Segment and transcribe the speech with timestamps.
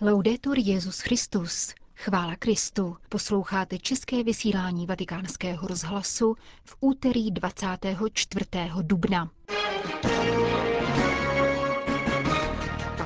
[0.00, 1.74] Laudetur Jezus Christus.
[1.96, 2.96] Chvála Kristu.
[3.08, 8.46] Posloucháte české vysílání Vatikánského rozhlasu v úterý 24.
[8.82, 9.30] dubna.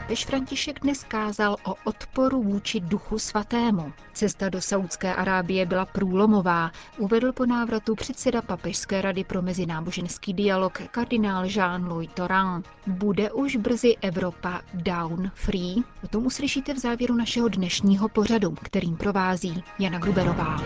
[0.08, 3.92] Papež František dnes kázal o odporu vůči duchu svatému.
[4.12, 10.78] Cesta do Saudské Arábie byla průlomová, uvedl po návratu předseda Papežské rady pro mezináboženský dialog
[10.90, 12.62] kardinál Jean-Louis Toran.
[12.86, 15.82] Bude už brzy Evropa down free?
[16.04, 20.56] O tom uslyšíte v závěru našeho dnešního pořadu, kterým provází Jana Gruberová.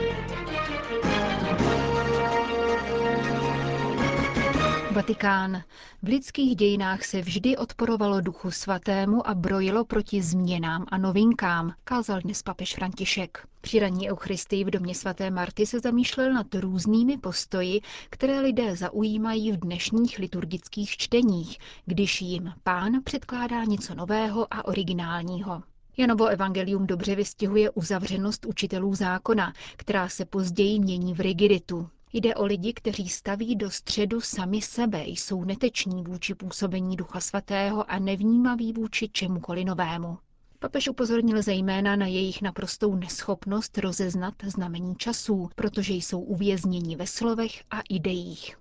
[4.93, 5.63] Vatikán.
[6.03, 12.21] V lidských dějinách se vždy odporovalo duchu svatému a brojilo proti změnám a novinkám, kázal
[12.21, 13.47] dnes papež František.
[13.61, 19.53] Při raní Eucharistii v domě svaté Marty se zamýšlel nad různými postoji, které lidé zaujímají
[19.53, 25.63] v dnešních liturgických čteních, když jim pán předkládá něco nového a originálního.
[25.97, 31.89] Janovo evangelium dobře vystihuje uzavřenost učitelů zákona, která se později mění v rigiditu.
[32.13, 37.91] Jde o lidi, kteří staví do středu sami sebe, jsou neteční vůči působení Ducha Svatého
[37.91, 40.19] a nevnímaví vůči čemukoliv novému.
[40.59, 47.65] Papež upozornil zejména na jejich naprostou neschopnost rozeznat znamení časů, protože jsou uvězněni ve slovech
[47.71, 48.57] a ideích.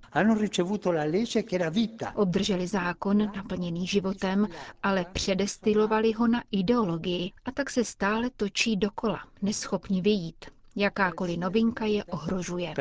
[2.15, 4.47] Obdrželi zákon naplněný životem,
[4.83, 10.45] ale předestilovali ho na ideologii a tak se stále točí dokola, neschopni vyjít.
[10.75, 12.73] Jakákoliv novinka je ohrožuje.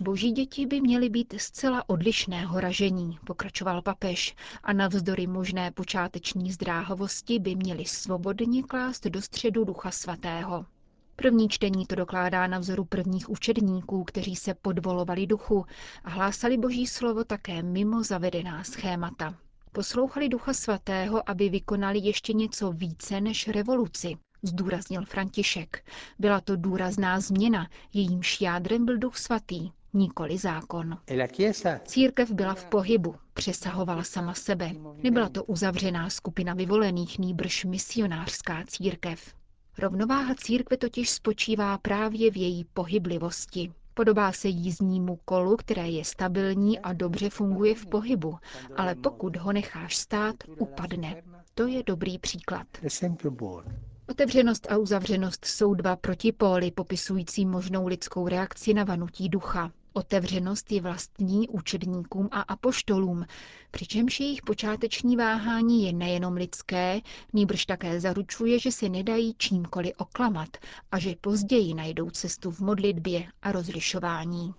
[0.00, 7.38] Boží děti by měly být zcela odlišného ražení, pokračoval papež, a navzdory možné počáteční zdráhavosti
[7.38, 10.66] by měli svobodně klást do středu Ducha Svatého.
[11.16, 15.66] První čtení to dokládá na vzoru prvních učedníků, kteří se podvolovali duchu
[16.04, 19.34] a hlásali boží slovo také mimo zavedená schémata.
[19.72, 25.84] Poslouchali Ducha Svatého, aby vykonali ještě něco více než revoluci, zdůraznil František.
[26.18, 30.98] Byla to důrazná změna, jejímž jádrem byl duch svatý, nikoli zákon.
[31.84, 34.70] Církev byla v pohybu, přesahovala sama sebe.
[35.02, 39.34] Nebyla to uzavřená skupina vyvolených, nýbrž misionářská církev.
[39.78, 43.72] Rovnováha církve totiž spočívá právě v její pohyblivosti.
[43.94, 48.38] Podobá se jízdnímu kolu, které je stabilní a dobře funguje v pohybu,
[48.76, 51.22] ale pokud ho necháš stát, upadne.
[51.54, 52.66] To je dobrý příklad.
[54.10, 59.72] Otevřenost a uzavřenost jsou dva protipóly popisující možnou lidskou reakci na vanutí ducha.
[59.92, 63.26] Otevřenost je vlastní učedníkům a apoštolům,
[63.70, 67.00] přičemž jejich počáteční váhání je nejenom lidské,
[67.32, 70.48] nýbrž také zaručuje, že se nedají čímkoliv oklamat
[70.92, 74.54] a že později najdou cestu v modlitbě a rozlišování.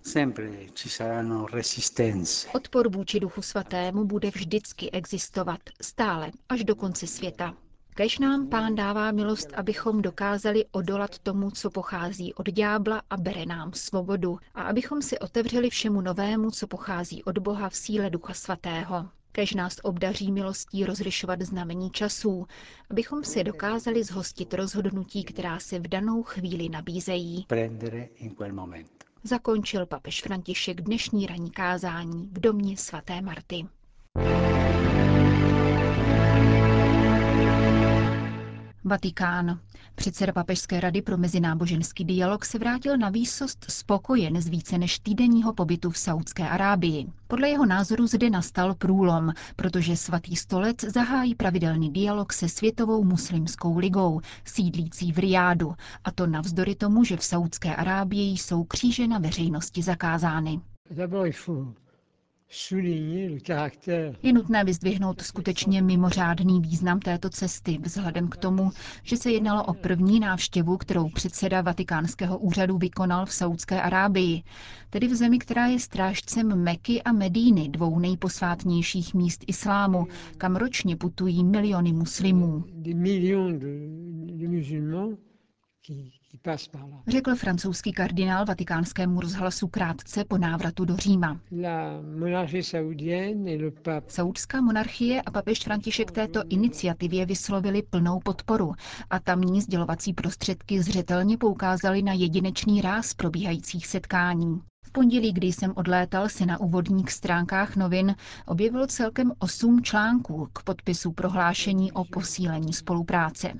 [2.54, 7.54] Odpor vůči duchu svatému bude vždycky existovat, stále, až do konce světa.
[8.00, 13.46] Kež nám pán dává milost, abychom dokázali odolat tomu, co pochází od ďábla a bere
[13.46, 18.34] nám svobodu a abychom si otevřeli všemu novému, co pochází od Boha v síle Ducha
[18.34, 19.08] Svatého.
[19.32, 22.46] Kež nás obdaří milostí rozlišovat znamení časů,
[22.90, 27.46] abychom se dokázali zhostit rozhodnutí, která se v danou chvíli nabízejí.
[29.24, 33.66] Zakončil papež František dnešní ranní kázání v domě svaté Marty.
[38.84, 39.60] Vatikán.
[39.94, 45.52] Předseda Papežské rady pro mezináboženský dialog se vrátil na výsost spokojen z více než týdenního
[45.52, 47.06] pobytu v Saudské Arábii.
[47.26, 53.78] Podle jeho názoru zde nastal průlom, protože svatý stolec zahájí pravidelný dialog se Světovou muslimskou
[53.78, 55.74] ligou, sídlící v Riádu,
[56.04, 60.60] a to navzdory tomu, že v Saudské Arábii jsou kříže na veřejnosti zakázány.
[64.22, 68.70] Je nutné vyzdvihnout skutečně mimořádný význam této cesty, vzhledem k tomu,
[69.02, 74.42] že se jednalo o první návštěvu, kterou předseda Vatikánského úřadu vykonal v Saudské Arábii,
[74.90, 80.06] tedy v zemi, která je strážcem Meky a Medíny, dvou nejposvátnějších míst islámu,
[80.38, 82.64] kam ročně putují miliony muslimů.
[87.08, 91.40] Řekl francouzský kardinál vatikánskému rozhlasu krátce po návratu do Říma.
[94.08, 98.72] Saudská monarchie a papež František této iniciativě vyslovili plnou podporu
[99.10, 104.60] a tamní sdělovací prostředky zřetelně poukázaly na jedinečný ráz probíhajících setkání.
[104.92, 108.14] Pondělí, kdy jsem odlétal, si na úvodních stránkách novin
[108.46, 113.52] objevil celkem osm článků k podpisu prohlášení o posílení spolupráce.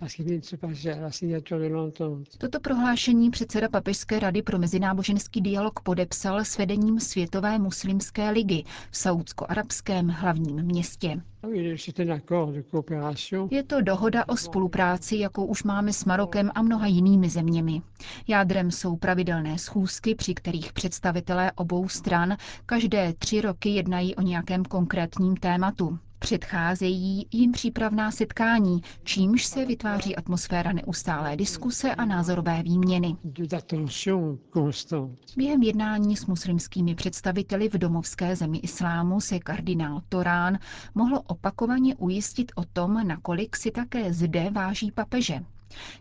[2.39, 8.97] Toto prohlášení předseda Papežské rady pro mezináboženský dialog podepsal s vedením Světové muslimské ligy v
[8.97, 11.23] saudsko-arabském hlavním městě.
[13.51, 17.83] Je to dohoda o spolupráci, jakou už máme s Marokem a mnoha jinými zeměmi.
[18.29, 24.65] Jádrem jsou pravidelné schůzky, při kterých představitelé obou stran každé tři roky jednají o nějakém
[24.65, 25.99] konkrétním tématu.
[26.21, 33.17] Předcházejí jim přípravná setkání, čímž se vytváří atmosféra neustálé diskuse a názorové výměny.
[35.37, 40.59] Během jednání s muslimskými představiteli v domovské zemi islámu se kardinál Torán
[40.95, 45.41] mohl opakovaně ujistit o tom, nakolik si také zde váží papeže.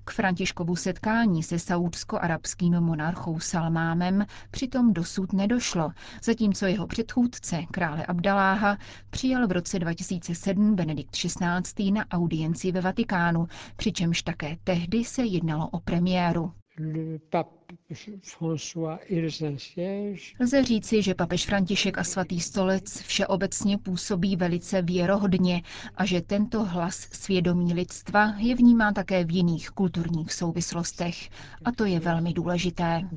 [0.06, 5.92] K Františkovu setkání se saúdsko-arabským monarchou Salmámem přitom dosud nedošlo,
[6.24, 8.78] zatímco jeho předchůdce, krále Abdaláha,
[9.10, 11.92] přijal v roce 2007 Benedikt XVI.
[11.92, 16.54] na audienci ve Vatikánu, přičemž také tehdy se jednalo o premiéru.
[20.40, 25.62] Lze říci, že papež František a svatý stolec všeobecně působí velice věrohodně
[25.96, 31.30] a že tento hlas svědomí lidstva je vnímán také v jiných kulturních souvislostech.
[31.66, 33.10] A to je velmi důležité.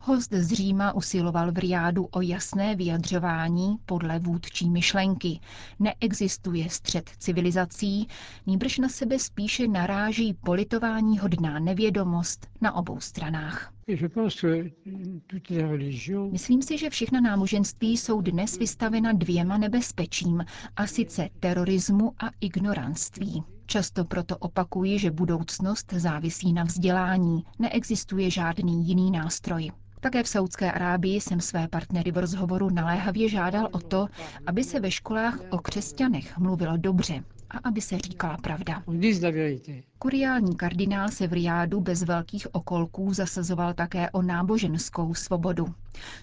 [0.00, 5.40] Host z Říma usiloval v Riádu o jasné vyjadřování podle vůdčí myšlenky.
[5.78, 8.08] Neexistuje střed civilizací,
[8.46, 13.71] nýbrž na sebe spíše naráží politování hodná nevědomost na obou stranách.
[16.30, 20.44] Myslím si, že všechna náboženství jsou dnes vystavena dvěma nebezpečím,
[20.76, 23.42] a sice terorismu a ignoranství.
[23.66, 29.70] Často proto opakuji, že budoucnost závisí na vzdělání, neexistuje žádný jiný nástroj.
[30.00, 34.08] Také v Saudské Arábii jsem své partnery v rozhovoru naléhavě žádal o to,
[34.46, 38.82] aby se ve školách o křesťanech mluvilo dobře a aby se říkala pravda.
[40.02, 45.74] Kuriální kardinál se v Riádu bez velkých okolků zasazoval také o náboženskou svobodu.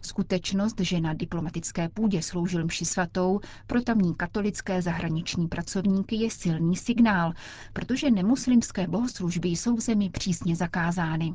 [0.01, 6.75] Skutečnost, že na diplomatické půdě sloužil mši svatou, pro tamní katolické zahraniční pracovníky je silný
[6.75, 7.33] signál,
[7.73, 11.33] protože nemuslimské bohoslužby jsou v zemi přísně zakázány.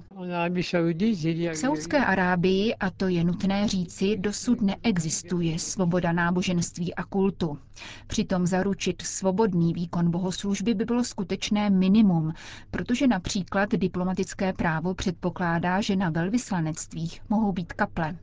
[1.53, 7.59] V Saudské Arábii, a to je nutné říci, dosud neexistuje svoboda náboženství a kultu.
[8.07, 12.34] Přitom zaručit svobodný výkon bohoslužby by bylo skutečné minimum,
[12.71, 18.17] protože například diplomatické právo předpokládá, že na velvyslanectvích mohou být kaple.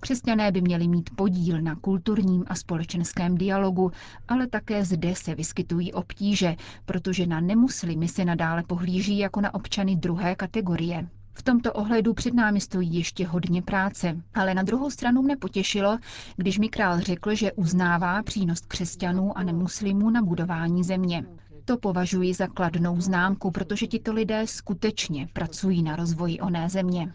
[0.00, 3.90] Křesťané by měli mít podíl na kulturním a společenském dialogu,
[4.28, 9.96] ale také zde se vyskytují obtíže, protože na nemuslimy se nadále pohlíží jako na občany
[9.96, 11.08] druhé kategorie.
[11.34, 15.98] V tomto ohledu před námi stojí ještě hodně práce, ale na druhou stranu mne potěšilo,
[16.36, 21.24] když mi král řekl, že uznává přínos křesťanů a nemuslimů na budování země.
[21.64, 27.12] To považuji za kladnou známku, protože tito lidé skutečně pracují na rozvoji oné země.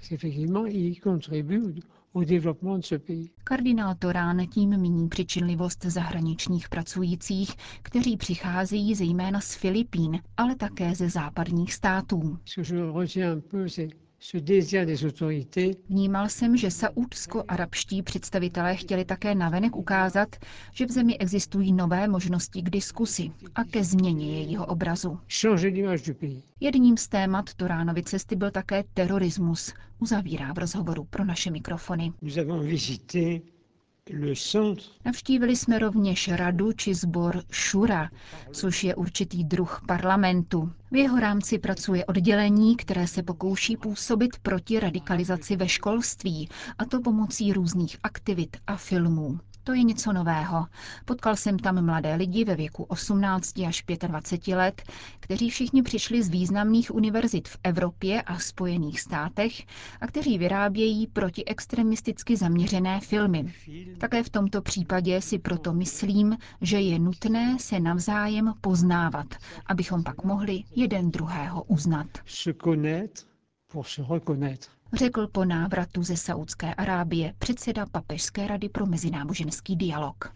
[3.44, 11.10] Kardinál Torán tím míní přičinlivost zahraničních pracujících, kteří přicházejí zejména z Filipín, ale také ze
[11.10, 12.38] západních států.
[15.90, 20.36] Vnímal jsem, že saúdsko-arabští představitelé chtěli také navenek ukázat,
[20.74, 25.20] že v zemi existují nové možnosti k diskusi a ke změně jejího obrazu.
[26.60, 32.14] Jedním z témat Toránovy cesty byl také terorismus, uzavírá v rozhovoru pro naše mikrofony.
[35.06, 38.10] Navštívili jsme rovněž radu či sbor Šura,
[38.52, 40.72] což je určitý druh parlamentu.
[40.92, 47.02] V jeho rámci pracuje oddělení, které se pokouší působit proti radikalizaci ve školství, a to
[47.02, 49.40] pomocí různých aktivit a filmů.
[49.68, 50.66] To je něco nového.
[51.06, 54.82] Potkal jsem tam mladé lidi ve věku 18 až 25 let,
[55.20, 59.64] kteří všichni přišli z významných univerzit v Evropě a Spojených státech
[60.02, 63.54] a kteří vyrábějí protiextremisticky zaměřené filmy.
[63.98, 69.28] Také v tomto případě si proto myslím, že je nutné se navzájem poznávat,
[69.66, 72.08] abychom pak mohli jeden druhého uznat
[74.94, 80.34] řekl po návratu ze Saudské Arábie předseda Papežské rady pro mezináboženský dialog.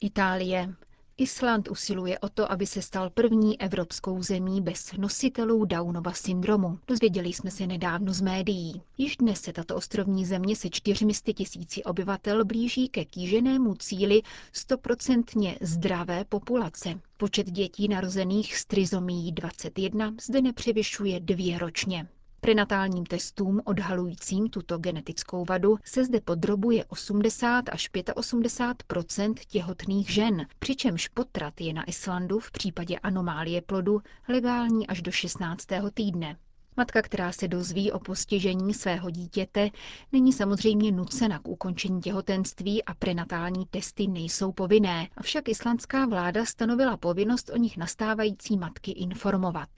[0.00, 0.74] Itálie.
[1.20, 6.78] Island usiluje o to, aby se stal první evropskou zemí bez nositelů Downova syndromu.
[6.86, 8.82] Dozvěděli jsme se nedávno z médií.
[8.98, 14.22] Již dnes se tato ostrovní země se 400 tisíci obyvatel blíží ke kýženému cíli
[14.52, 17.00] stoprocentně zdravé populace.
[17.16, 22.08] Počet dětí narozených s trizomí 21 zde nepřevyšuje dvě ročně.
[22.40, 31.08] Prenatálním testům odhalujícím tuto genetickou vadu se zde podrobuje 80 až 85% těhotných žen, přičemž
[31.08, 35.66] potrat je na Islandu v případě anomálie plodu legální až do 16.
[35.94, 36.36] týdne.
[36.76, 39.70] Matka, která se dozví o postižení svého dítěte,
[40.12, 46.96] není samozřejmě nucena k ukončení těhotenství a prenatální testy nejsou povinné, avšak islandská vláda stanovila
[46.96, 49.68] povinnost o nich nastávající matky informovat.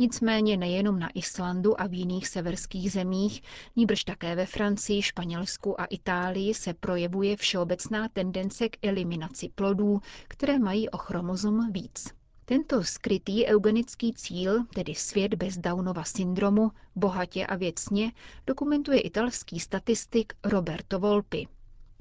[0.00, 3.42] Nicméně nejenom na Islandu a v jiných severských zemích,
[3.76, 10.58] níbrž také ve Francii, Španělsku a Itálii se projevuje všeobecná tendence k eliminaci plodů, které
[10.58, 12.08] mají o chromozom víc.
[12.44, 18.12] Tento skrytý eugenický cíl, tedy svět bez Downova syndromu, bohatě a věcně,
[18.46, 21.48] dokumentuje italský statistik Roberto Volpi.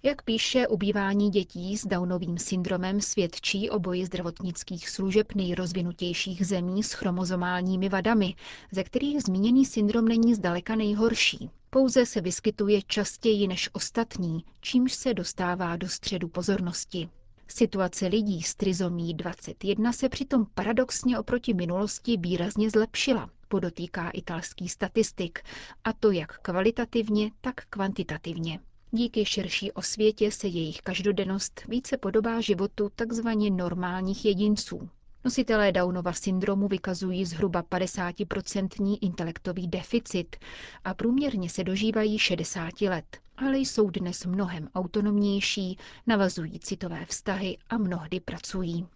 [0.03, 6.93] Jak píše, ubývání dětí s Downovým syndromem svědčí o boji zdravotnických služeb nejrozvinutějších zemí s
[6.93, 8.35] chromozomálními vadami,
[8.71, 11.49] ze kterých zmíněný syndrom není zdaleka nejhorší.
[11.69, 17.09] Pouze se vyskytuje častěji než ostatní, čímž se dostává do středu pozornosti.
[17.47, 25.39] Situace lidí s trizomí 21 se přitom paradoxně oproti minulosti výrazně zlepšila, podotýká italský statistik,
[25.83, 28.59] a to jak kvalitativně, tak kvantitativně.
[28.91, 34.89] Díky širší osvětě se jejich každodennost více podobá životu takzvaně normálních jedinců.
[35.25, 40.35] Nositelé Downova syndromu vykazují zhruba 50% intelektový deficit
[40.83, 45.77] a průměrně se dožívají 60 let, ale jsou dnes mnohem autonomnější,
[46.07, 48.87] navazují citové vztahy a mnohdy pracují.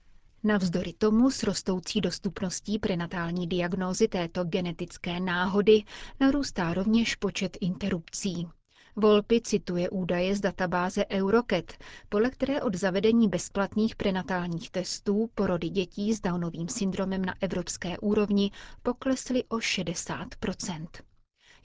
[0.43, 5.83] Navzdory tomu s rostoucí dostupností prenatální diagnózy této genetické náhody
[6.19, 8.47] narůstá rovněž počet interrupcí.
[8.95, 11.73] Volpi cituje údaje z databáze Euroket,
[12.09, 18.51] podle které od zavedení bezplatných prenatálních testů porody dětí s Downovým syndromem na evropské úrovni
[18.83, 20.88] poklesly o 60%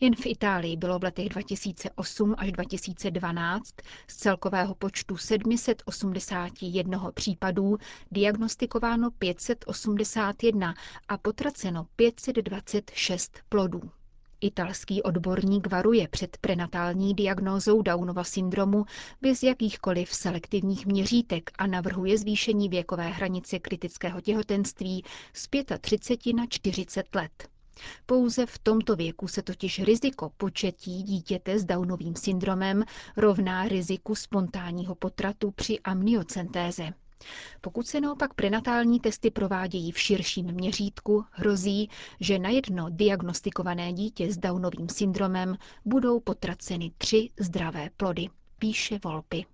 [0.00, 3.74] jen v Itálii bylo v letech 2008 až 2012
[4.08, 7.78] z celkového počtu 781 případů
[8.10, 10.74] diagnostikováno 581
[11.08, 13.90] a potraceno 526 plodů.
[14.40, 18.84] Italský odborník varuje před prenatální diagnózou Downova syndromu
[19.22, 25.48] bez jakýchkoliv selektivních měřítek a navrhuje zvýšení věkové hranice kritického těhotenství z
[25.80, 27.48] 35 na 40 let.
[28.06, 32.84] Pouze v tomto věku se totiž riziko početí dítěte s Downovým syndromem
[33.16, 36.92] rovná riziku spontánního potratu při amniocentéze.
[37.60, 44.32] Pokud se naopak prenatální testy provádějí v širším měřítku, hrozí, že na jedno diagnostikované dítě
[44.32, 49.44] s Downovým syndromem budou potraceny tři zdravé plody, píše Volpy.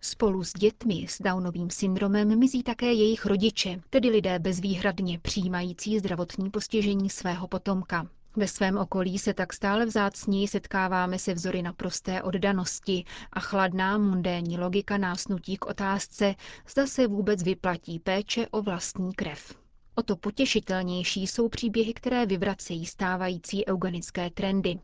[0.00, 6.50] Spolu s dětmi s Downovým syndromem mizí také jejich rodiče, tedy lidé bezvýhradně přijímající zdravotní
[6.50, 8.06] postižení svého potomka.
[8.36, 14.58] Ve svém okolí se tak stále vzácněji setkáváme se vzory naprosté oddanosti a chladná mundénní
[14.58, 16.34] logika nás nutí k otázce,
[16.68, 19.54] zda se vůbec vyplatí péče o vlastní krev.
[19.94, 24.78] O to potěšitelnější jsou příběhy, které vyvracejí stávající eugenické trendy.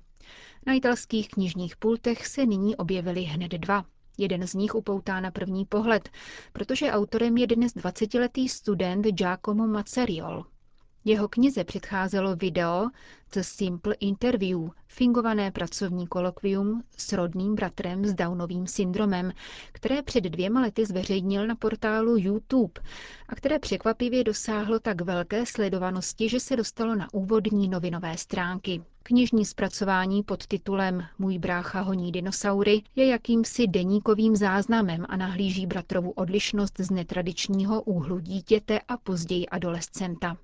[0.66, 3.84] Na italských knižních pultech se nyní objevily hned dva.
[4.18, 6.08] Jeden z nich upoutá na první pohled,
[6.52, 10.44] protože autorem je dnes 20-letý student Giacomo Mazzariol.
[11.04, 12.88] Jeho knize předcházelo video
[13.34, 19.32] The Simple Interview, fingované pracovní kolokvium s rodným bratrem s Downovým syndromem,
[19.72, 22.80] které před dvěma lety zveřejnil na portálu YouTube
[23.28, 28.82] a které překvapivě dosáhlo tak velké sledovanosti, že se dostalo na úvodní novinové stránky.
[29.02, 36.10] Knižní zpracování pod titulem Můj brácha honí dinosaury je jakýmsi deníkovým záznamem a nahlíží bratrovu
[36.10, 40.36] odlišnost z netradičního úhlu dítěte a později adolescenta.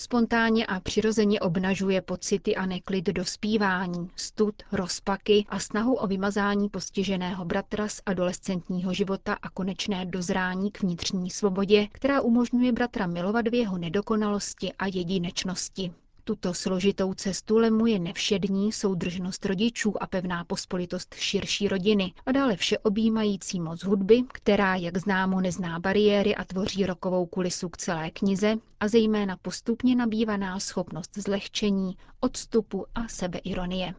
[0.00, 7.44] Spontánně a přirozeně obnažuje pocity a neklid dospívání, stud, rozpaky a snahu o vymazání postiženého
[7.44, 13.54] bratra z adolescentního života a konečné dozrání k vnitřní svobodě, která umožňuje bratra milovat v
[13.54, 15.92] jeho nedokonalosti a jedinečnosti.
[16.28, 23.60] Tuto složitou cestu lemuje nevšední soudržnost rodičů a pevná pospolitost širší rodiny a dále všeobjímající
[23.60, 28.88] moc hudby, která, jak známo, nezná bariéry a tvoří rokovou kulisu k celé knize a
[28.88, 33.94] zejména postupně nabývaná schopnost zlehčení, odstupu a sebeironie.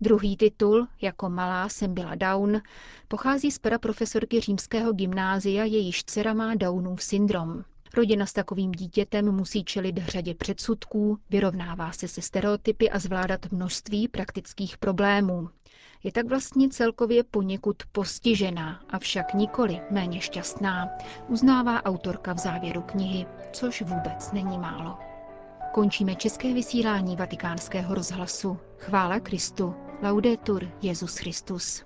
[0.00, 2.60] Druhý titul, jako malá jsem byla Down,
[3.08, 7.64] pochází z pera profesorky římského gymnázia, jejíž dcera má Downův syndrom.
[7.94, 14.08] Rodina s takovým dítětem musí čelit řadě předsudků, vyrovnává se se stereotypy a zvládat množství
[14.08, 15.48] praktických problémů.
[16.04, 20.88] Je tak vlastně celkově poněkud postižená, avšak nikoli méně šťastná,
[21.28, 24.98] uznává autorka v závěru knihy, což vůbec není málo.
[25.72, 28.58] Končíme české vysílání vatikánského rozhlasu.
[28.78, 29.74] Chvála Kristu.
[30.02, 31.78] Laudetur Jezus Christus.